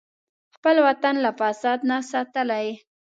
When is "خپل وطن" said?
0.55-1.15